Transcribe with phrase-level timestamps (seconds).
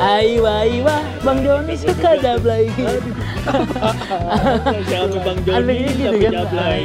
[0.00, 2.72] Aiwa aiwa Bang Joni suka jablay
[4.88, 6.80] Siapa Bang Joni gitu tapi kan jablay.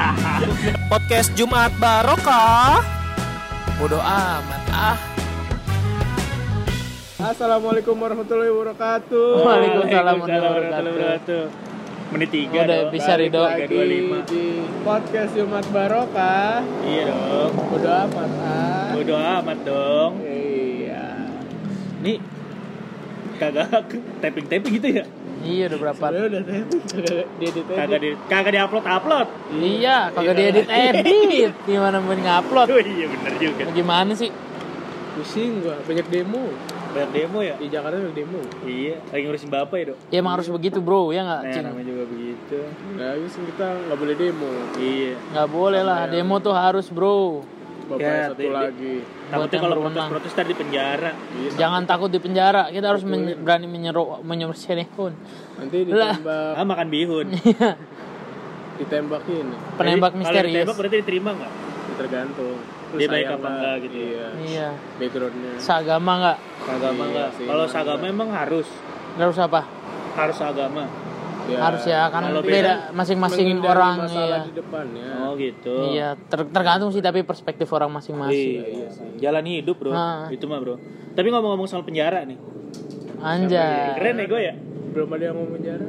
[0.92, 2.82] Podcast Jumat Barokah.
[3.78, 4.98] Bodoh amat ah.
[7.20, 9.30] Assalamualaikum warahmatullahi wabarakatuh.
[9.46, 11.42] Waalaikumsalam warahmatullahi wabarakatuh.
[12.10, 12.90] Menit tiga Udah dong.
[12.90, 14.34] bisa Ridho lagi 325.
[14.34, 14.44] di
[14.82, 16.58] podcast Jumat Barokah.
[16.82, 17.52] Iya dong.
[17.70, 18.90] Udah amat ah.
[18.90, 20.12] Bodo amat dong.
[20.18, 20.39] Iya.
[22.00, 22.16] Nih
[23.40, 23.68] kagak
[24.20, 25.04] tapping-tapping gitu ya?
[25.40, 29.26] Iya udah berapa Sebenarnya udah tapping kagak dia di Kagak di kagak diupload upload.
[29.56, 33.62] Iya kagak diedit edit Gimana mau ngupload Oh iya bener juga.
[33.72, 34.28] Gimana sih
[35.10, 36.54] Pusing gua, banyak demo.
[36.94, 37.54] Banyak demo ya?
[37.58, 38.40] Di Jakarta banyak demo.
[38.62, 39.98] Iya, lagi ngurusin bapak ya dok.
[40.14, 42.58] Ya emang harus begitu bro ya nggak Nah Cing namanya juga begitu.
[42.94, 44.50] Nah, terus kita nggak boleh demo.
[44.78, 45.12] Iya.
[45.34, 47.42] nggak boleh lah demo tuh harus bro
[47.90, 48.94] Bapak Ya, satu lagi.
[49.26, 51.10] Takutnya kalau protes-protes tadi di penjara.
[51.34, 54.78] Iya, Jangan takut di penjara kita harus men- berani menyeru menyerusin
[55.58, 56.14] Nanti Lah.
[56.14, 57.26] ditembak, Ah makan bihun.
[58.78, 59.46] ditembakin.
[59.74, 61.52] penembak Jadi, Kalau misterius ditembak berarti diterima nggak?
[61.98, 62.56] Tergantung.
[62.90, 64.06] Dia baik apa enggak gitu ya?
[64.08, 64.28] Iya.
[64.40, 65.52] iya Backgroundnya.
[65.58, 67.28] seagama nggak Agama Iya nggak?
[67.34, 67.64] sih, Kalau
[67.98, 68.14] enggak.
[68.14, 68.68] emang harus
[69.12, 69.60] harus apa
[70.10, 70.84] harus agama.
[71.56, 75.08] Harus ya kan kalau beda masing-masing orang masalah iya di depannya.
[75.24, 75.74] Oh gitu.
[75.90, 79.90] iya ter- tergantung sih tapi perspektif orang masing-masing Iya, Jalan hidup bro.
[79.90, 80.28] Ah.
[80.28, 80.76] Itu mah bro.
[81.10, 82.38] Tapi ngomong-ngomong soal penjara nih.
[83.20, 84.54] anjay Keren ya gue ya.
[84.90, 85.86] Belum ada yang mau penjara.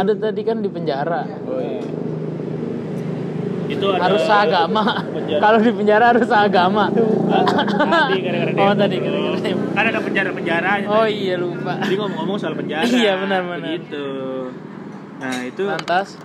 [0.00, 1.82] ada tadi kan di penjara Oh iya.
[3.70, 5.38] Itu ada harus penjara.
[5.38, 8.66] kalau di penjara harus seagama tadi gara-gara demo.
[8.66, 9.64] oh tadi gara-gara demo.
[9.70, 10.86] Kan ada penjara-penjaranya.
[10.90, 12.82] oh iya lupa Jadi ngomong-ngomong soal penjara.
[12.82, 13.68] Iya, benar-benar.
[13.78, 14.06] Gitu.
[15.20, 16.16] Nah itu lantas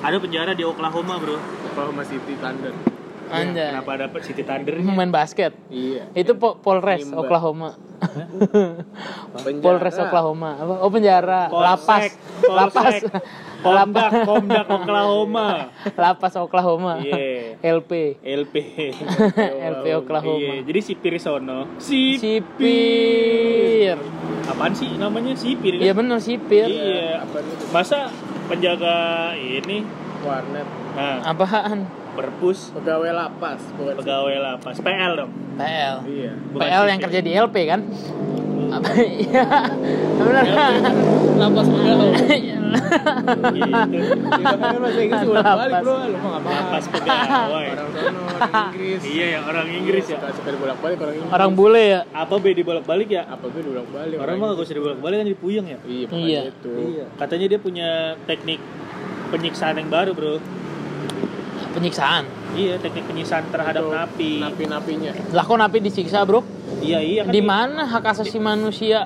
[0.00, 1.36] ada penjara di Oklahoma bro.
[1.68, 2.95] Oklahoma City Thunder.
[3.28, 6.10] Anjay Kenapa ada City Thunder main basket Iya.
[6.12, 7.20] itu po- Polres Nimba.
[7.20, 7.70] Oklahoma.
[9.58, 13.02] Polres Oklahoma apa oh penjara lapas Polsek, lapas Polsek,
[13.58, 15.72] Komdak, Komdak Oklahoma.
[15.94, 17.56] lapas Oklahoma Iya.
[17.58, 18.54] LP LP.
[19.70, 21.66] LP Oklahoma Iya, jadi sipir sono.
[21.78, 22.20] Sipir.
[22.20, 23.96] sipir
[24.46, 25.74] Apaan sih namanya sipir?
[25.74, 25.82] kan?
[25.82, 27.24] iya bener sipir Iya.
[27.24, 27.64] Apa itu?
[27.68, 28.12] Masa
[28.46, 28.96] penjaga
[29.34, 29.82] ini
[30.20, 30.66] Warnet.
[30.92, 31.84] nah apaan
[32.16, 33.60] perpus Pegawai lapas.
[33.76, 35.30] Bukan pegawai lapas PL dong.
[35.60, 36.32] PL Iya.
[36.50, 37.80] Bukan PL yang kerja di LP kan
[38.66, 38.90] apa
[39.22, 39.44] iya
[40.18, 40.44] bener
[41.36, 42.10] Lapas pegawai.
[42.16, 44.00] Gitu.
[45.06, 46.84] Kan bolak balik Lapas.
[46.88, 47.66] pegawai.
[47.76, 49.00] Orang sono orang Inggris.
[49.04, 50.16] Iya ya orang Inggris ya.
[50.18, 51.34] Suka suka dibolak balik orang Inggris.
[51.36, 53.22] orang bule ya Apa be dibolak-balik ya?
[53.28, 54.16] Apa gue dibolak balik?
[54.16, 55.78] Orang mah gak usah dibolak-balik kan dipuyeng ya.
[55.84, 56.06] Iya.
[56.10, 56.40] Iya.
[56.50, 56.72] Itu.
[57.20, 57.88] Katanya dia punya
[58.24, 58.60] teknik
[59.30, 60.40] penyiksaan yang baru, Bro.
[61.76, 64.32] Penyiksaan Iya, teknik penyiksaan terhadap Untuk napi.
[64.40, 65.12] Napi-napinya.
[65.30, 66.40] lah kok napi disiksa bro
[66.78, 67.30] Iya, iya kan.
[67.30, 69.04] di mana hak asasi manusia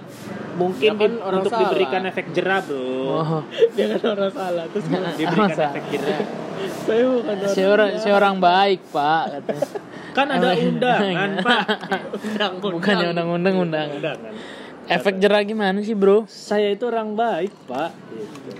[0.53, 1.63] Mungkin Ya kan di- orang untuk salah.
[1.65, 2.85] diberikan efek jerah, Bro.
[3.17, 3.41] oh
[3.73, 4.65] Dia kan orang salah.
[4.69, 5.09] Terus gimana?
[5.17, 5.65] Diberikan Masa?
[5.67, 6.19] efek jerah.
[6.85, 9.63] saya bukan orang seorang seorang baik pak katanya.
[10.11, 11.61] Kan ada undangan, Pak.
[12.61, 14.33] bukannya undang-undang undangan Undangan.
[14.87, 17.91] efek jerah gimana sih bro Saya itu orang baik, Pak.
[18.11, 18.51] Gitu.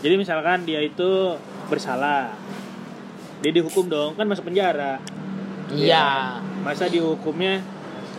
[0.00, 1.34] Jadi misalkan dia itu
[1.66, 2.32] bersalah.
[3.38, 4.98] Dia dihukum dong, kan masuk penjara.
[5.70, 7.62] iya Masa dihukumnya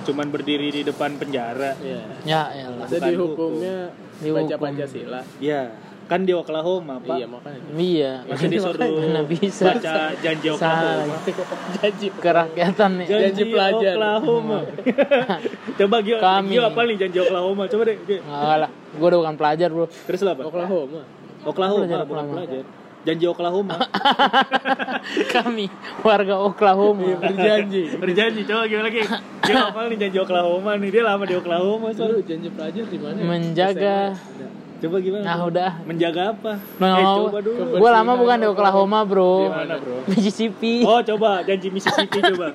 [0.02, 1.76] cuman berdiri di depan penjara?
[1.78, 2.02] Iya.
[2.24, 3.78] ya ya lah Masa Bukan dihukumnya
[4.18, 4.40] Dihukum.
[4.42, 5.22] baca Pancasila.
[5.38, 5.62] Ya,
[6.06, 7.16] kan di Oklahoma, Pak.
[7.16, 7.62] Iya makanya.
[7.76, 11.16] iya Masa disuruh Mana bisa baca janji Oklahoma.
[11.76, 12.08] Janji.
[12.16, 13.94] kerakyatan nih Janji pelajar.
[13.94, 14.58] Oklahoma.
[15.80, 16.50] Coba Gio, Kami.
[16.50, 17.64] Gio apa nih janji Oklahoma?
[17.66, 18.20] Coba deh, Gio.
[18.22, 20.44] Enggak lah gue udah bukan pelajar bro Terus lo apa?
[20.44, 21.02] Oklahoma.
[21.42, 22.36] Oklahoma, Pelajar bukan Oklahoma.
[22.40, 22.64] pelajar.
[23.00, 23.80] Janji Oklahoma.
[25.34, 25.72] kami
[26.02, 27.96] warga Oklahoma Berjanji.
[27.96, 29.02] Berjanji, coba gimana lagi?
[29.42, 30.90] Gio apa nih janji Oklahoma nih?
[30.90, 32.22] Dia lama di Oklahoma Lu soalnya.
[32.24, 33.20] janji pelajar di mana?
[33.20, 33.98] menjaga
[34.80, 35.24] Coba gimana?
[35.26, 36.54] nah udah Menjaga apa?
[36.78, 37.64] Nah, eh, coba dulu.
[37.78, 39.96] gue lama bukan di Oklahoma bro Di mana, Bro?
[40.08, 42.52] Mississippi Oh, coba janji Mississippi coba.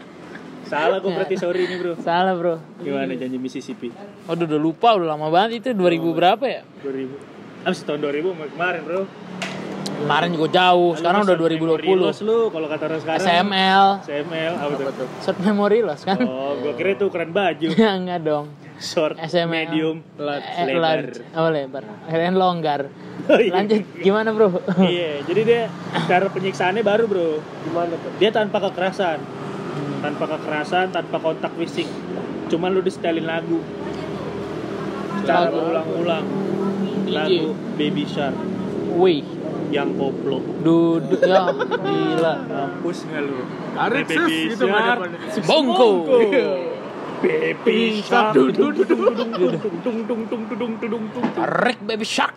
[0.65, 1.93] Salah gue berarti sorry nih, Bro.
[2.00, 3.93] salah bro Gimana janji Mississippi?
[4.25, 7.64] Aduh udah lupa udah lama banget itu 2000 berapa ya 2000.
[7.64, 9.00] Abis tahun 2000 sama kemarin, Bro.
[10.05, 13.21] Kemarin juga jauh sekarang udah short memory loss 2020 lu kalau kata orang sekarang.
[13.21, 15.09] SML SML apa Apa tuh?
[15.19, 17.67] short memory loss kan Oh, gua kira itu ukuran baju.
[17.75, 19.49] ya enggak dong Short, SML.
[19.49, 20.45] medium, Large.
[20.51, 20.83] Eh, lebar.
[21.01, 21.17] large.
[21.33, 22.81] oh lebar kalian longgar
[23.25, 23.56] Oh, iya.
[23.56, 24.53] lanjut gimana bro
[24.85, 25.62] Iya, jadi dia
[26.05, 27.41] cara penyiksaannya baru, Bro.
[27.65, 28.12] Gimana tuh?
[28.21, 29.17] Dia tanpa kekerasan.
[29.99, 31.89] Tanpa kekerasan, tanpa kontak fisik.
[32.47, 33.65] Cuman lu disetelin lagu.
[35.17, 35.56] Secara apa?
[35.56, 36.25] berulang-ulang.
[37.05, 37.15] DJ.
[37.15, 38.37] Lagu Baby Shark
[38.95, 39.25] wih
[39.75, 40.38] yang koplo.
[40.62, 41.50] duduk ya
[41.82, 43.38] gila Mampus nggak lu?
[43.75, 44.93] Aritsus Baby gitu pada
[45.43, 45.88] bongko
[47.25, 52.37] Baby shark dudung dudung dudung dudung dudung dudung dudung dudung dudung Tarik baby shark.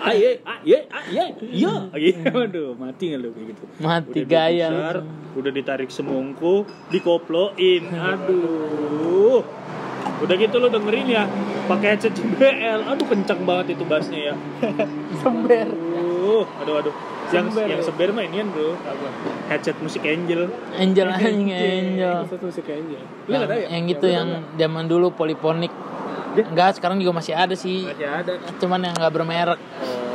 [0.00, 4.68] aye aye aye iya iya aduh mati nggak lu kayak gitu Mati gaya.
[5.30, 9.42] udah ditarik semongko dikoploin aduh
[10.20, 11.24] udah gitu lu dengerin ya
[11.64, 14.34] pakai headset JBL aduh kencang banget itu bassnya ya
[15.20, 15.68] Sember.
[15.68, 16.94] aduh aduh aduh
[17.30, 17.86] yang Sember, yang ya?
[17.86, 18.74] seber mah inian bro
[19.46, 22.16] headset musik Angel Angel anjing Angel.
[22.26, 23.00] Satu musik kayaknya.
[23.24, 23.66] Lu Yang, ya?
[23.70, 25.70] yang itu yang zaman dulu poliponik.
[26.30, 27.86] Enggak, sekarang juga masih ada sih.
[27.86, 29.60] masih ada Cuman yang nggak bermerek.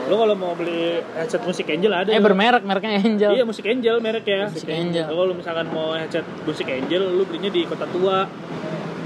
[0.05, 3.31] lu kalau mau beli headset musik Angel ada Eh bermerek, mereknya Angel.
[3.31, 4.45] Iya musik Angel merek ya.
[4.47, 5.05] Musik Angel.
[5.07, 8.27] Kalau lu misalkan mau headset musik Angel, lu belinya di Kota Tua.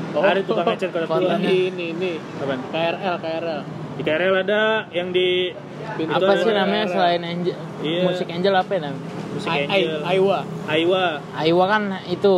[0.10, 0.22] Oh.
[0.22, 1.38] Ada tukang headset Kota Tua.
[1.38, 2.12] Ini ini.
[2.36, 2.60] Apaan?
[2.68, 3.60] KRL KRL.
[3.94, 5.54] Di KRL ada yang di
[5.92, 7.56] Itu Apa sih namanya selain Angel?
[7.80, 8.02] Iya.
[8.04, 9.04] Musik Angel apa ya namanya?
[9.30, 9.76] musik Ai- Angel.
[10.02, 10.38] Ai- Aiwa.
[10.66, 11.06] Aiwa.
[11.34, 12.36] Aiwa kan itu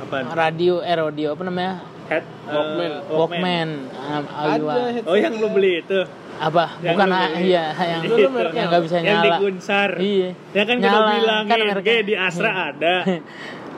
[0.00, 0.24] Apaan?
[0.30, 1.74] radio eh radio apa namanya?
[2.06, 2.90] Head Walkman.
[2.90, 3.68] eh, Walkman.
[3.94, 4.74] Um, Aiwa.
[5.04, 6.00] Oh yang lu beli itu.
[6.40, 6.64] Apa?
[6.80, 8.14] Yang Bukan ah, iya yang Itu
[8.50, 9.36] yang nggak bisa Yang di nyala.
[9.38, 9.90] Gunsar.
[9.96, 10.28] Iya.
[10.50, 11.10] Ya kan kita Nyala.
[11.14, 12.00] bilang Kan mereknya.
[12.02, 12.94] di Astra ada.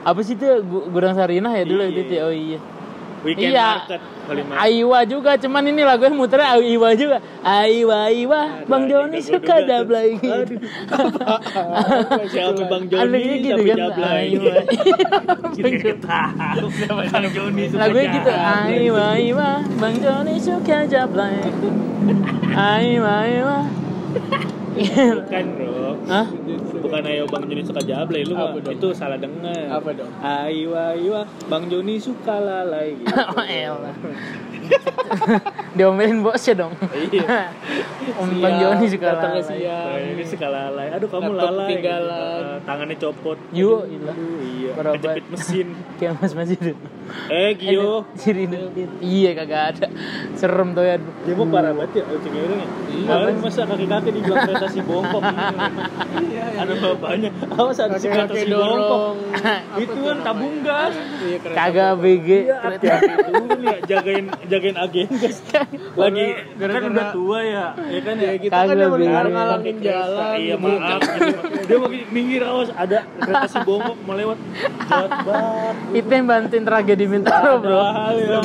[0.03, 1.95] apa sih itu Gu- gudang Sarinah ya dulu Iya.
[1.97, 2.59] itu oh iya
[3.23, 3.67] Weekend Iya.
[3.79, 4.63] market Kalimantan.
[4.63, 7.17] Aiwa juga cuman ini lagunya muternya Aiwa juga.
[7.39, 10.59] Aiwa Aiwa Bang Joni suka dablay Aduh.
[12.27, 13.03] Siapa Bang Joni?
[13.03, 13.77] Lagunya gitu tapi kan?
[13.79, 14.23] jablay.
[14.31, 14.53] Aiwa.
[15.55, 16.21] Kita
[17.11, 18.31] Bang Joni suka Lagunya gitu.
[18.31, 21.35] Aiwa Aiwa Bang Joni suka jablay
[22.53, 23.57] Aiwa Aiwa.
[24.73, 26.27] Bukan bro Hah?
[26.75, 28.75] Bukan ayo Bang Joni suka jablay Lu Apa dong?
[28.75, 29.71] itu salah denger.
[29.71, 30.11] Apa dong?
[30.19, 33.15] Aiwa aiwa Bang Joni suka lalai gitu.
[33.15, 33.95] Oh elah
[35.77, 36.73] Diomelin bosnya dong.
[36.91, 37.49] Iya.
[38.19, 39.41] Om Bang Joni suka lalai.
[39.41, 39.87] siang.
[39.89, 40.87] Bang Joni suka lalai.
[40.91, 42.19] Aduh kamu Laptop lalai ketinggalan.
[42.19, 42.53] gitu.
[42.63, 43.37] Tangannya copot.
[43.49, 44.71] Yo ilah iya.
[44.73, 45.31] Parah Kejepit banget.
[45.31, 45.67] mesin.
[45.95, 46.73] Kayak mas masih itu.
[47.27, 47.93] Eh Gio.
[48.15, 48.43] Ciri
[48.99, 49.87] Iya kagak ada.
[50.35, 50.95] Serem tuh ya.
[50.99, 52.67] Dia mau parah banget ya Cengeng orang ya.
[53.03, 55.23] Kemarin masa kaki-kaki dibilang kereta si bongkok
[56.53, 59.15] Ada bapaknya Awas ada si Kakek si bongkok dorong.
[59.83, 61.37] Itu kan tabung gas Iya.
[61.45, 62.57] Kagak BG ya,
[63.83, 65.39] jagain jagain agen guys
[65.93, 69.85] lagi kan udah tua ya ya kan ya Ya kita kan ngalangin kereta.
[69.85, 70.33] jalan.
[70.35, 70.67] iya gitu.
[70.67, 71.01] maaf
[71.63, 74.37] dia mau minggir awas ada kereta si bongkok mau lewat
[74.83, 77.81] banget Itu yang bantuin tragedi Bintaro bro
[78.11, 78.39] ya.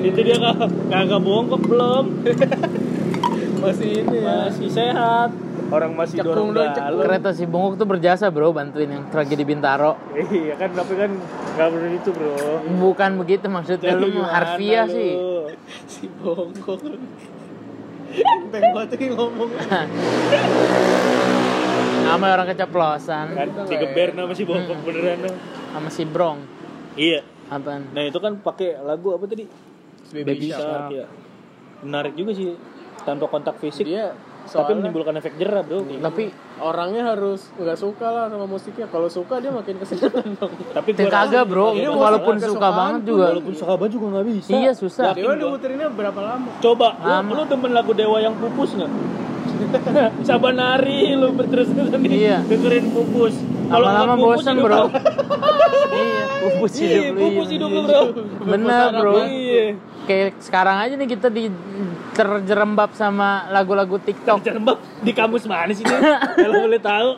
[0.00, 2.04] itu dia kagak kagak bongkok belum
[3.58, 4.46] Masih ini ya.
[4.46, 5.30] masih sehat
[5.68, 9.96] orang masih Cekung dorong galon Kereta si Bongkok tuh berjasa bro Bantuin yang tragedi Bintaro
[10.16, 11.10] iya kan tapi kan
[11.56, 12.36] nggak perlu itu bro
[12.80, 14.94] Bukan begitu maksudnya Lu harfiah lu?
[14.96, 15.12] sih
[15.84, 16.80] Si bongkok.
[18.08, 19.50] Enteng banget ngomong.
[22.08, 25.30] Sama orang keceplosan kan digeber nama si bongkok beneran no.
[25.76, 26.40] Sama si Brong
[26.96, 27.92] iya Apaan?
[27.96, 29.44] Nah itu kan pakai lagu apa tadi?
[30.12, 31.04] Baby Shark ya.
[31.80, 32.56] Menarik juga sih
[33.08, 33.88] tanpa kontak fisik.
[33.88, 34.12] Dia
[34.48, 35.78] tapi soalnya menimbulkan efek jerah bro.
[35.84, 36.24] Tapi
[36.58, 38.86] orangnya harus nggak suka lah sama musiknya.
[38.86, 40.52] Kalau suka dia makin kesenangan dong.
[40.72, 44.26] Tapi gua kagak bro Ini Walaupun masalah suka banget juga walaupun suka banget juga nggak
[44.26, 44.48] bisa.
[44.50, 45.36] Iya susah Dewa gua.
[45.36, 46.48] udah muterinnya berapa lama?
[46.58, 47.28] Coba, Lama.
[47.28, 48.90] lu, lu demen lagu Dewa yang pupus nggak?
[50.28, 52.36] Sabanari lu terus-terusan nih Iya.
[52.46, 53.34] dengerin pupus.
[53.68, 53.86] Kalau
[54.16, 54.82] bosen hidup bro.
[55.88, 57.54] Iya Pupus Iya, hidup lu pupus iya.
[57.58, 58.00] hidup lu bro.
[58.46, 59.64] Bener bro Iya.
[60.06, 61.52] Kayak sekarang aja nih kita di
[62.18, 65.86] terjerembab sama lagu-lagu TikTok Jerembab di kamus mana sih?
[66.42, 67.10] Kalau boleh tahu.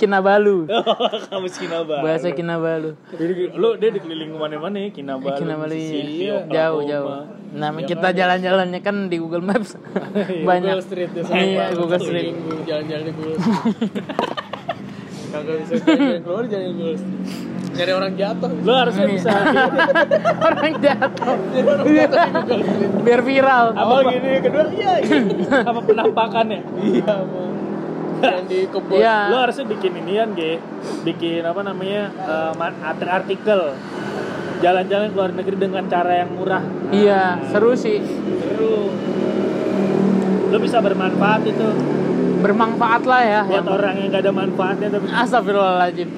[0.00, 0.64] Kinabalu
[1.28, 2.00] kamus Kinabalu.
[2.00, 5.36] Bahasa Kinabalu Jadi lu dia dikeliling ke mana-mana ya, Kinabalu.
[5.36, 6.40] Kinabalu iya.
[6.48, 9.76] Jauh jauh Nah kita jalan-jalannya kan di Google Maps
[10.48, 11.22] Banyak Google Street ya.
[11.28, 12.64] Iya Google Street Street.
[12.64, 13.38] Jalan-jalan di Google.
[15.28, 15.74] Kagak bisa
[16.24, 17.57] keluar jalan di Google Street.
[17.68, 18.50] Nyari orang jatuh.
[18.58, 19.12] Lu harusnya Iya.
[19.12, 19.30] bisa
[20.46, 21.36] Orang jatuh.
[23.00, 23.66] Biar viral.
[23.72, 23.94] Apa?
[24.08, 25.18] gini kedua iya, iya.
[25.70, 26.60] apa penampakannya?
[26.76, 27.52] Iya, Bang.
[28.18, 28.98] Yang di kebun.
[28.98, 29.18] Iya.
[29.30, 30.58] lu harusnya bikin inian ge.
[31.02, 32.02] Bikin apa namanya
[32.52, 33.78] ma- art- artikel.
[34.58, 36.64] Jalan-jalan ke luar negeri dengan cara yang murah.
[36.90, 38.02] Iya seru sih.
[38.42, 38.90] Seru.
[40.48, 41.68] Lu bisa bermanfaat itu.
[42.38, 43.40] Bermanfaat lah ya.
[43.44, 46.08] Buat yang- orang yang gak ada manfaatnya tapi Astagfirullahaladzim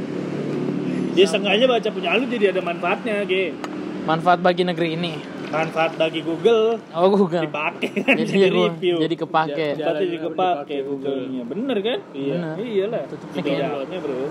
[1.20, 3.52] dia sengaja baca punya lu jadi ada manfaatnya ge
[4.00, 5.12] Manfaat bagi negeri ini
[5.50, 10.00] manfaat bagi Google Oh Google dipakai kan Jadi, jadi, review jadi kepake Ja- Berarti Jalan
[10.08, 11.42] juga apa pakai dipakai Google-nya.
[11.44, 11.98] Bener kan?
[12.14, 12.34] Iya.
[12.34, 12.54] Bener.
[12.56, 13.02] Iyalah.
[13.10, 14.14] Tutupnya jalannya, Bro.
[14.16, 14.28] Nah.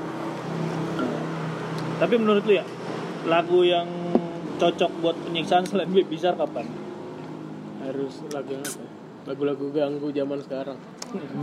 [1.99, 2.65] Tapi menurut lu ya,
[3.27, 3.87] lagu yang
[4.55, 6.65] cocok buat penyiksaan selain Baby Shark kapan?
[7.83, 8.79] Harus lagu yang apa?
[8.79, 8.89] ya?
[9.27, 10.77] Lagu-lagu ganggu zaman sekarang.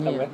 [0.02, 0.26] Iya.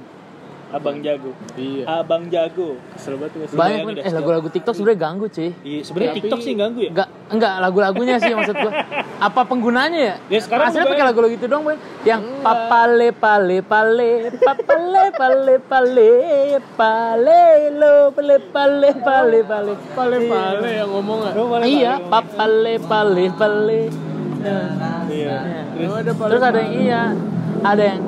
[0.73, 1.37] Abang Jago.
[1.53, 1.85] Iya.
[2.01, 2.81] Abang Jago.
[2.91, 3.53] Kesel banget?
[3.53, 5.53] Banyak eh lagu-lagu TikTok sebenarnya ganggu cuy.
[5.61, 6.91] Iya, sebenarnya Tapi- TikTok sih ganggu ya.
[6.91, 8.73] Enggak, enggak lagu-lagunya sih maksud gua.
[9.21, 10.15] Apa penggunanya ya?
[10.27, 11.77] Ya, sekarang Aslinya gua pakai bayang- lagu-lagu itu dong, Boy.
[12.03, 16.11] Yang papale pale pale papale pale pale
[16.73, 21.33] pale lo pale pale pale pale Pale pale yang ngomong nggak?
[21.35, 23.81] Lu boleh Iya, papale pale pale.
[25.07, 25.37] Iya.
[25.73, 27.03] Terus, Oh, ada pale terus ada yang iya,
[27.63, 28.01] ada yang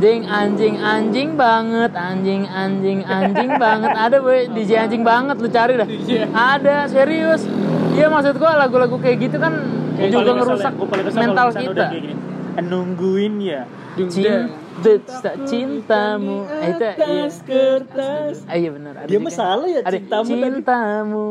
[0.00, 5.76] Ding anjing anjing banget anjing anjing anjing banget ada boy DJ anjing banget lu cari
[5.76, 6.24] dah DJ.
[6.32, 7.44] ada serius
[7.92, 9.52] iya maksud gua lagu-lagu kayak gitu kan
[9.92, 12.16] Gua juga ngerusak ya, mental kita kayak.
[12.62, 13.62] Nungguin ya.
[14.00, 18.36] cinta cintamu eh, itu iya Kertas.
[18.46, 19.24] Ah, iya benar ada Dia juga.
[19.26, 21.24] mah salah ya, cintamu cintamu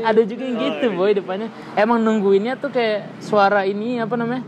[0.00, 0.96] ada juga yang gitu Oh, iya.
[0.96, 4.40] boy depannya emang nungguinnya tuh kayak suara ini apa namanya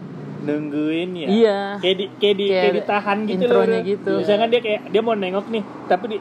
[0.42, 1.28] Nungguin ya.
[1.28, 1.58] Iya.
[1.78, 3.64] Kayak di kayak di Kayak kayak ditahan gitu loh.
[3.82, 4.10] gitu.
[4.18, 6.18] Misalkan dia kayak dia mau nengok nih, tapi di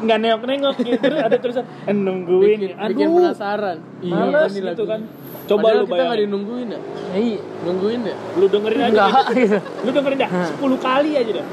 [0.00, 0.96] nggak nengok-nengok gitu.
[0.98, 2.58] Terus ada tulisan "Eh, nungguin.
[2.58, 3.16] bikin, ya." bikin Aduh.
[3.22, 3.76] penasaran.
[4.02, 4.86] Males ini gitu lagunya.
[4.88, 5.00] kan.
[5.42, 6.22] Coba Padahal lu kita nggak bayangin.
[6.24, 6.80] dinungguin ya?
[7.12, 8.14] iya Nungguin ya?
[8.32, 8.88] Lu dengerin aja.
[8.88, 9.38] enggak gitu.
[9.40, 11.46] gitu Lu dengerin dah 10 kali aja dah.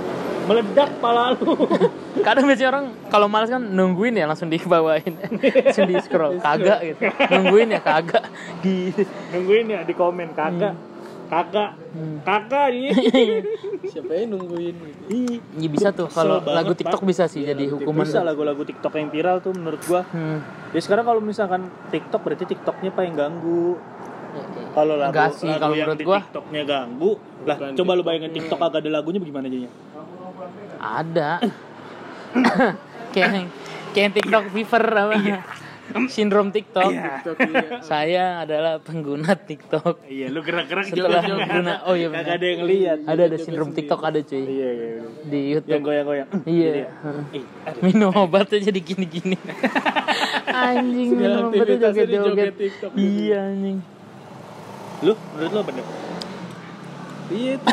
[0.48, 1.52] Meledak pala lu.
[2.28, 5.14] kadang biasanya orang kalau males kan nungguin ya langsung dibawain
[5.66, 8.26] langsung di scroll kagak gitu nungguin ya kagak
[8.60, 10.34] gitu nungguin ya di komen
[11.28, 11.72] kakak.
[11.76, 12.24] Kakak.
[12.24, 12.92] Kakak nih.
[13.88, 15.04] Siapa yang nungguin gitu?
[15.58, 17.10] Iya bisa tuh kalau Kesel lagu TikTok Pak.
[17.10, 20.04] bisa sih jadi hukuman Bisa lagu-lagu TikTok yang viral tuh menurut gua.
[20.12, 20.40] Hmm.
[20.72, 23.78] Ya sekarang kalau misalkan TikTok berarti TikToknya apa yang ganggu?
[24.72, 26.20] Kalau lagu, Enggak sih, lagu kalau yang menurut di gua.
[26.22, 27.12] TikToknya ganggu,
[27.48, 29.72] lah Bukan coba lu bayangin TikTok agak ada lagunya bagaimana jadinya?
[30.78, 31.32] Ada.
[33.16, 33.30] kayak
[33.92, 35.14] kayak TikTok fever apa?
[36.08, 36.90] Sindrom TikTok.
[36.90, 37.62] TikTok iya.
[37.82, 40.04] Saya adalah pengguna TikTok.
[40.04, 41.44] Iya, lu gerak-gerak Setelah joget-joget.
[41.44, 42.36] pengguna oh iya Kagak benar.
[42.36, 42.98] ada yang lihat.
[43.04, 44.70] Ada ada sindrom TikTok ada cuy Iya, iya.
[44.70, 44.90] iya.
[45.24, 45.82] di Yang YouTube.
[45.82, 46.28] goyang-goyang.
[46.44, 46.68] Iya.
[46.68, 46.88] Gitu ya?
[47.80, 49.36] Minum obatnya jadi gini-gini.
[50.68, 52.28] anjing Segala minum obatnya joget-joget.
[52.28, 52.92] joget TikTok.
[52.94, 53.78] Iya anjing.
[55.00, 55.86] Lu menurut lu apa nih?
[57.28, 57.54] Iya.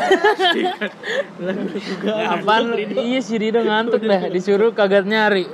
[2.33, 2.63] Apaan?
[2.75, 5.45] Iya si Rido ngantuk dah disuruh kagak nyari.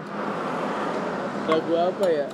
[1.41, 2.25] Lagu apa ya?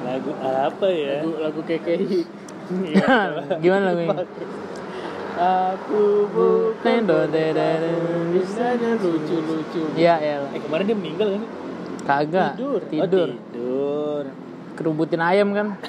[0.00, 1.16] Lagu apa ya?
[1.20, 2.20] Lagu lagu KKI.
[2.68, 3.00] Iya.
[3.64, 4.12] Gimana lagunya?
[5.40, 7.88] Aku bukan bisa.
[8.28, 9.88] bisanya lucu-lucu.
[9.96, 10.36] Iya ya.
[10.52, 11.42] Eh kemarin dia meninggal kan?
[12.04, 12.80] Kagak Tidur.
[12.84, 13.28] tidur.
[13.32, 14.24] Oh, tidur.
[14.76, 15.80] Kerubutin ayam kan?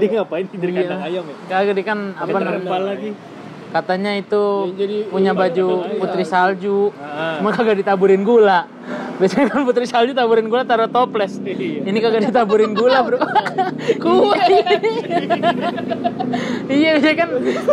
[0.00, 0.88] Dia ngapain tidur Iya.
[0.88, 1.36] kandang ayam ya?
[1.52, 2.80] Kagak dia kan apa Apa namanya?
[2.80, 3.10] lagi?
[3.68, 5.66] Katanya itu Ya, jadi- punya iya, baju
[6.00, 6.32] putri ayam.
[6.32, 6.78] salju.
[6.96, 7.36] Ah.
[7.36, 8.64] Cuma kagak ditaburin gula.
[9.14, 11.38] Biasanya kan putri salju taburin gula taruh toples.
[11.38, 11.86] Iya.
[11.86, 13.18] Ini kagak ditaburin gula, Bro.
[14.02, 14.48] Kuat.
[16.66, 17.28] iya, biasanya kan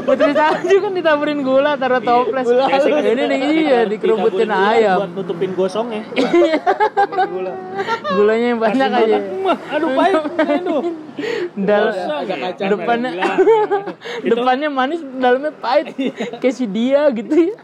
[0.06, 2.46] putri salju kan ditaburin gula taruh toples.
[2.46, 4.98] Biasanya kan Ini nih iya dikerubutin ayam.
[5.02, 6.06] Buat nutupin gosongnya.
[7.34, 7.54] gula.
[8.14, 9.18] Gulanya yang banyak aja.
[9.74, 10.22] Aduh pahit.
[10.38, 10.84] Aduh.
[11.58, 11.92] Dal
[12.58, 13.12] depannya
[14.32, 15.94] depannya manis dalamnya pahit
[16.40, 17.56] kayak si dia gitu ya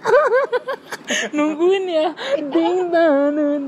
[1.31, 2.07] nungguin ya
[2.51, 3.66] ding danun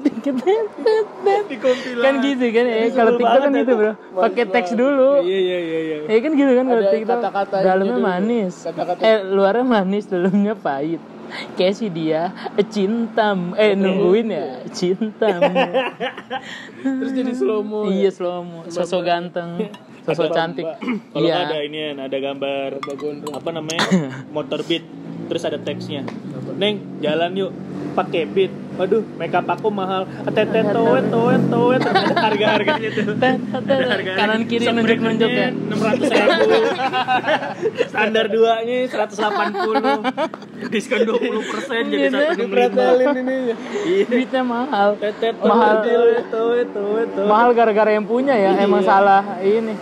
[2.00, 3.94] kan gitu kan ya kalau TikTok kan gitu bro.
[4.16, 5.24] Pakai teks dulu.
[5.24, 5.98] Iya iya iya iya.
[6.08, 7.22] ya kan gitu kan kalau TikTok.
[7.52, 8.54] dalamnya manis.
[9.04, 11.02] Eh luarnya manis dalamnya pahit.
[11.54, 12.34] Kayak si dia
[12.74, 13.54] cintam.
[13.54, 15.54] Eh nungguin ya cintamu
[16.82, 17.86] Terus jadi slow mo.
[17.86, 19.70] iya slow mo sosok ganteng
[20.10, 20.66] sosok cantik.
[21.14, 21.46] Kalau iya.
[21.46, 22.82] ada ini ada gambar
[23.36, 23.82] apa namanya?
[24.36, 24.86] Motor beat
[25.30, 26.02] terus ada teksnya.
[26.58, 27.52] Neng jalan yuk.
[27.90, 28.50] Pakai beat.
[28.76, 30.08] Waduh makeup aku mahal.
[30.26, 31.82] Tetet toet toet toet.
[31.84, 35.48] Ada harga harganya tuh ada harga kanan kiri nunjuk nunjuk ya?
[35.52, 36.50] enam ratus ribu.
[37.92, 40.00] Standar duanya seratus delapan puluh.
[40.70, 43.56] Diskon dua puluh persen jadi Iya, satu enam lima ini ya.
[43.84, 44.04] iya.
[44.06, 44.90] Duitnya mahal.
[44.96, 45.76] Tetet Mahal.
[45.84, 48.56] toet toet mahal gara-gara yang punya ya?
[48.56, 48.64] Iya.
[48.64, 49.76] emang salah ini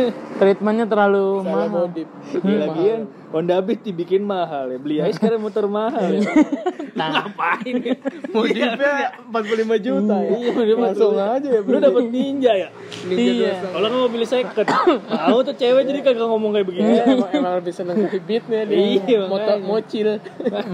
[0.40, 2.08] treatmentnya terlalu Salah mahal modif.
[2.42, 3.00] Lagian
[3.32, 4.78] Honda Beat dibikin mahal ya.
[4.78, 6.20] Beli aja sekarang motor mahal ya.
[6.98, 7.94] nah Ngapain ya?
[8.36, 8.92] Modifnya
[9.24, 10.30] 45 juta ya.
[10.36, 11.60] Iya, Langsung aja ya.
[11.64, 12.68] Lu dapat ninja ya?
[13.08, 14.66] iya Kalau nggak mobil second,
[15.08, 16.90] tahu tuh cewek jadi kagak ngomong kayak begini.
[16.92, 18.76] Iya, emang, emang lebih seneng ke beatnya dia.
[18.76, 19.64] Iya, Motor makanya.
[19.64, 20.08] mocil.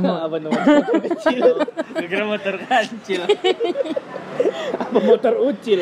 [0.03, 0.67] apa namanya?
[0.83, 1.45] Motor kecil.
[1.95, 3.21] Kira motor kecil.
[4.71, 5.81] Apa motor ucil?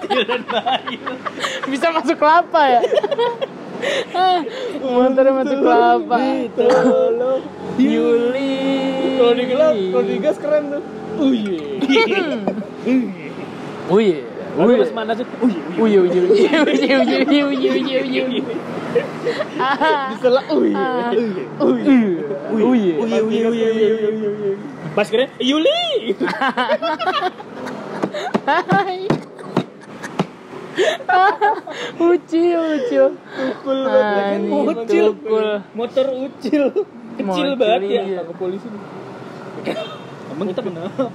[0.00, 1.00] Kecil dan bayu.
[1.66, 2.80] bisa masuk kelapa ya
[4.12, 4.44] Ah,
[4.78, 6.18] motornya masuk kelapa
[6.52, 7.40] Tolong.
[7.76, 8.52] Yuli
[9.16, 10.82] Kalau digelap, kalau digas keren tuh.
[11.16, 11.60] Uh, iya.
[13.88, 14.16] Uye
[14.50, 15.24] Aduh, Uye pas mana sih?
[15.40, 16.08] Uy, Uye uy.
[16.10, 18.42] uye uye uye uye uye uye uye uye uye
[19.60, 20.74] Ah, Diselak, uh, iya.
[20.76, 21.10] ah.
[21.62, 22.02] Uy, Uye
[22.50, 24.54] Uye uy, uy, uy, uy, uy, uy.
[24.90, 26.18] Pas kira Yuli.
[28.50, 29.06] Hai.
[32.10, 33.06] ucil, ucil.
[33.14, 35.06] Tukul Anjing, Ucil.
[35.14, 35.48] tukul.
[35.78, 36.62] Motor ucil.
[37.14, 38.02] Kecil Motor, banget ya.
[38.10, 38.20] iya.
[38.26, 38.66] ke polisi.
[40.34, 41.14] Emang kita kenapa?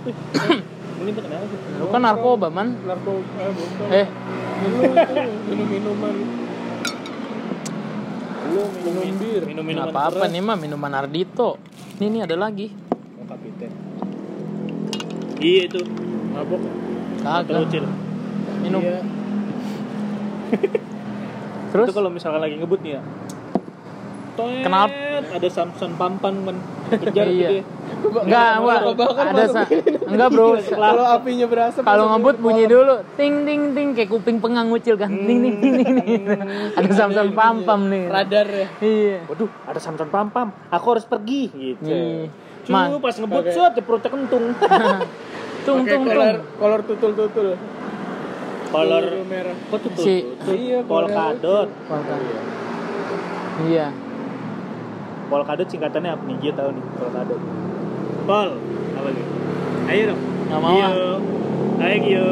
[0.96, 1.60] Emang kita kenapa?
[1.75, 2.68] Lu kan narkoba, man.
[2.88, 3.88] narkoba eh, bukan.
[3.92, 4.08] Eh,
[5.51, 6.15] minum minuman
[8.48, 10.32] Lu minum bir Minum minuman apa-apa keras.
[10.32, 11.60] nih mah minuman Ardito.
[12.00, 12.72] Nih ada lagi.
[13.20, 13.72] Oh, kapiten.
[15.44, 15.84] Iya itu.
[16.32, 16.85] mabok
[17.25, 17.65] Kagak.
[17.65, 17.84] ucil.
[18.62, 18.82] Minum.
[18.82, 19.00] Iya.
[21.74, 23.01] Terus Itu kalau misalkan lagi ngebut nih ya.
[24.36, 24.91] Toet, Kenapa?
[25.32, 26.58] Ada Samson Pampan men
[26.91, 27.39] kejar Iya.
[27.39, 27.63] gitu ya.
[28.22, 28.50] enggak,
[29.25, 29.67] Ada sa-
[30.05, 30.60] enggak, Bro.
[30.84, 35.08] kalau apinya berasap Kalau ngebut bunyi dulu ting ting ting kayak kuping pengang ngucil kan.
[35.08, 35.96] Ting ting ting ting.
[35.98, 36.24] ting.
[36.75, 38.03] Ada samsam pam pam nih.
[38.05, 39.17] radar ya Iya.
[39.25, 40.51] Waduh, ada Samson Pampam.
[40.70, 41.88] Aku harus pergi gitu.
[41.88, 42.27] Iya.
[42.62, 44.46] Cu, Ma, pas ngebut suat perutnya kentung.
[45.66, 46.46] Tung Pakai tung kolor tung.
[46.56, 47.48] kolor tutul tutul
[48.68, 49.90] Kolor merah kok tuh?
[49.98, 51.70] Si- Iya, Polkadot.
[53.64, 53.88] Iya.
[55.26, 56.38] Polkadot singkatannya apa nih?
[56.40, 57.40] Dia tahu nih Polkadot.
[58.26, 58.50] Pol.
[58.94, 59.26] Apa nih?
[59.88, 60.22] Ayo dong.
[60.46, 60.92] Nggak mau, ah.
[60.92, 61.12] Gio.
[61.80, 62.32] Ayo Gio.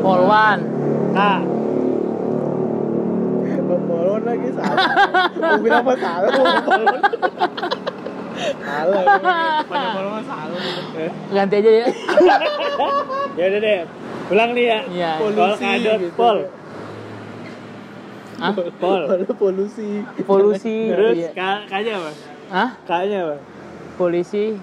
[0.00, 0.58] Polwan.
[1.12, 1.40] Kak.
[3.66, 4.76] Polon lagi salah
[5.36, 6.30] mau bilang apa salah
[8.36, 9.02] salah
[9.64, 10.58] pada polon salah
[11.28, 11.86] Ganti aja ya.
[13.38, 13.80] Ya udah deh.
[14.26, 14.78] Ulang nih ya.
[14.88, 15.10] Iya.
[15.18, 15.98] Polusi Polkadot.
[16.00, 16.14] gitu.
[16.14, 16.38] Pol.
[18.36, 18.52] Hah?
[18.76, 19.00] Pol.
[19.34, 19.88] Polusi
[20.22, 20.76] Polusi.
[20.88, 21.30] Terus Iya.
[21.32, 22.10] K- K-nya apa?
[22.48, 22.70] Hah?
[22.82, 23.36] K-nya apa?
[23.96, 24.56] Polisi.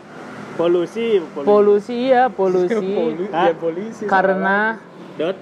[0.53, 1.21] Polusi.
[1.27, 1.47] Polusi.
[1.47, 2.77] Polusi ya, polusi.
[2.93, 3.47] Poli- Hah?
[3.49, 4.77] ya, polisi Karena
[5.15, 5.37] Dot.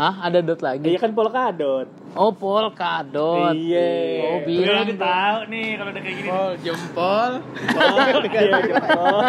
[0.00, 0.88] Hah, ada dot lagi.
[0.88, 1.84] Iya kan Polkadot.
[2.16, 3.52] Oh, polkadot.
[3.52, 3.92] Iya.
[4.32, 6.28] Oh, bilang Udah tahu nih kalau udah kayak gini.
[6.32, 7.32] Pol jempol
[7.76, 9.28] Oh, iya, jempol.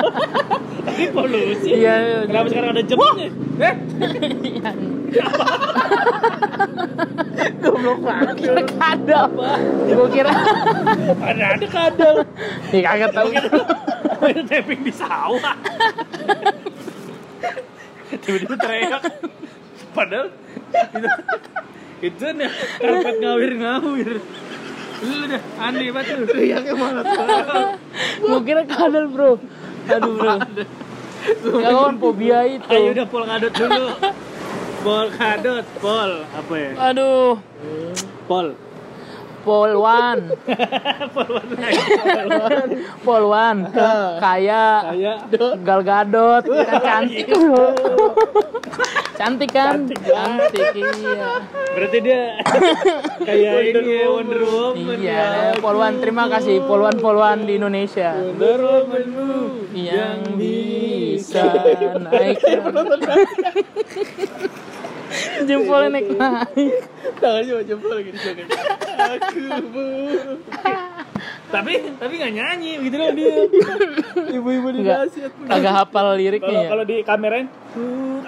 [0.88, 1.70] Tapi polusi.
[1.76, 2.20] Iya, iya.
[2.24, 3.28] Kenapa sekarang ada jempolnya?
[3.60, 3.76] Eh,
[7.68, 8.36] Goblok banget.
[8.72, 9.28] Kadal.
[9.92, 10.32] Gua kira.
[11.20, 12.16] ada ada kadal.
[12.72, 13.28] Ih, kagak tahu.
[14.24, 15.60] Main tapping di sawah.
[18.24, 19.04] Tiba-tiba teriak.
[19.92, 20.28] Padahal
[20.92, 21.10] itu
[22.02, 22.50] itu nih
[22.80, 24.12] karpet ngawir-ngawir.
[25.02, 26.26] Lu udah aneh banget lu.
[26.30, 27.04] teriaknya malah
[28.22, 29.42] Gua kira kadal, Bro.
[29.90, 30.34] Aduh, Bro.
[31.62, 32.70] Ya kan fobia itu.
[32.70, 33.86] Ayo udah polkadot dulu.
[34.82, 36.72] Polkadot, pol apa ya?
[36.90, 37.38] Aduh.
[38.26, 38.58] Pol.
[39.44, 40.20] Polwan.
[43.06, 43.58] Polwan.
[44.22, 44.66] Kaya.
[44.90, 45.18] Kayak
[45.66, 46.44] Gal Gadot.
[46.46, 47.68] Kan cantik, Bro.
[49.22, 49.86] Cantik kan?
[49.86, 51.46] Cantik iya.
[51.78, 52.36] berarti dia
[53.28, 55.24] kayak ini ya Wonder Woman Iya,
[55.56, 55.62] ya.
[55.62, 59.32] Polwan terima kasih Polwan-polwan di Indonesia Wonder Womanmu
[59.78, 61.48] yang bisa
[62.02, 62.42] naik
[65.48, 66.74] jempolnya naik naik.
[67.22, 69.86] Tangannya cuma jempol lagi aku bu.
[71.52, 73.36] Tapi tapi nggak nyanyi gitu loh dia.
[74.40, 74.98] Ibu-ibu di Enggak.
[75.06, 76.70] nasihat agak hafal kalau liriknya ya?
[76.72, 77.48] kalau di kamerain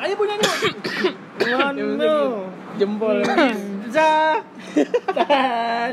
[0.04, 0.72] ayo punya nyanyi
[1.56, 1.86] Wano
[2.78, 3.18] jempol.
[3.88, 4.42] Bisa.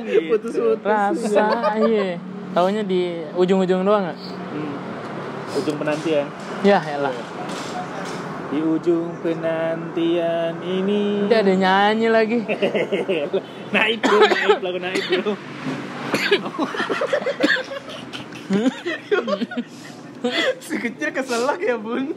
[0.00, 0.32] Gitu.
[0.32, 2.16] putus-putus rasa iya.
[2.50, 4.18] Taunya di ujung-ujung doang nggak?
[4.18, 5.58] Hmm.
[5.60, 6.26] ujung penantian.
[6.66, 7.14] Ya elah
[8.50, 11.30] di ujung penantian ini.
[11.30, 12.42] Dia ada nyanyi lagi.
[13.74, 15.34] Naik bro naik lagu naik bro
[20.58, 22.10] si kecil keselak ya bun.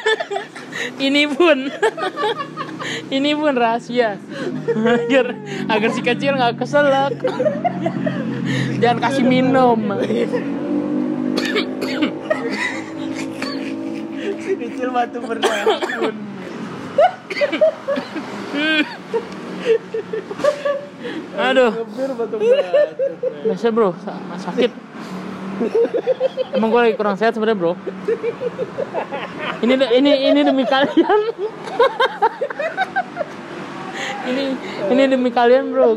[1.10, 1.58] Ini pun
[3.12, 4.16] ini pun rahasia.
[4.72, 5.36] Agar
[5.68, 7.12] agar si kecil nggak keselak.
[8.80, 9.92] Jangan kasih minum
[15.00, 15.60] batu berdua
[15.96, 16.16] bun
[21.40, 21.72] aduh.
[21.72, 22.36] Ngebir batu
[23.48, 23.96] biasa bro.
[24.04, 24.72] Sa- sakit.
[26.56, 27.72] Emang gue lagi kurang sehat sebenarnya bro.
[29.64, 31.20] Ini ini ini demi kalian.
[34.20, 34.42] Ini
[34.92, 35.96] ini demi kalian bro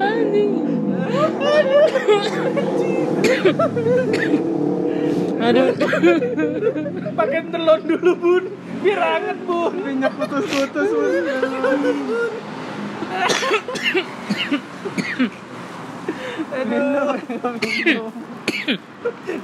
[0.00, 0.52] Anjing.
[5.36, 5.68] Aduh.
[7.16, 8.44] Pakai telon dulu bun,
[8.82, 9.72] biar anget bun.
[9.84, 11.12] Minyak putus-putus bun.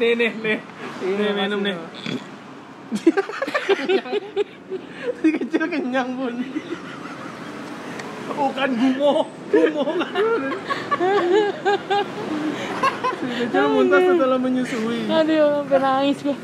[0.02, 0.58] Nih nih nih,
[1.02, 1.76] nih minum nih.
[5.22, 6.34] Si kecil kenyang bun.
[8.32, 9.84] Bukan gumo, gumo
[13.22, 15.06] Si kecil muntah setelah menyusui.
[15.06, 16.36] Aduh, sampai nangis gua.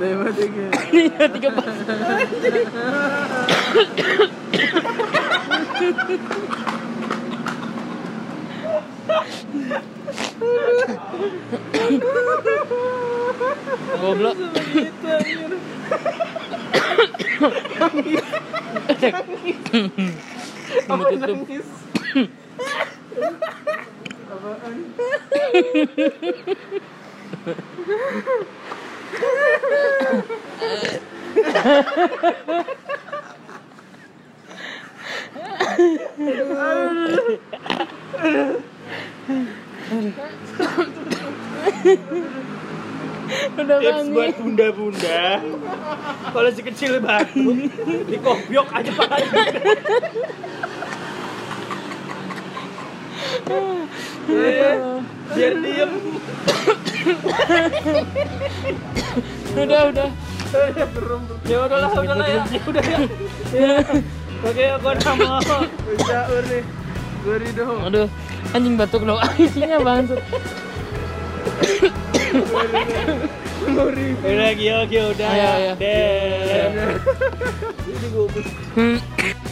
[0.00, 0.66] Dewa tiga.
[0.90, 1.76] Iya, tiga pas.
[14.02, 14.36] Goblok.
[20.88, 21.20] Apa Tutup.
[21.20, 21.66] nangis?
[43.42, 44.38] Udah Tips buat nangis.
[44.38, 45.22] bunda-bunda.
[46.30, 47.56] Kalau si kecil batuk,
[48.06, 49.42] dikopiok aja palanya.
[55.32, 55.92] Biar diem.
[59.52, 60.08] Udah, udah.
[61.48, 62.42] Ya udahlah, udahlah ya.
[62.52, 62.98] Ya udah ya.
[63.52, 63.74] Ya.
[64.42, 65.58] Oke, aku udah mau.
[65.88, 66.60] Bisa uri.
[67.22, 67.78] Guri dong.
[67.86, 68.08] Aduh,
[68.50, 69.14] anjing batuk lo.
[69.42, 70.20] Isinya bangsat.
[74.22, 75.28] Udah, Gio, Gio, udah.
[75.28, 75.72] Ayo, ayo.
[75.76, 76.70] Deh.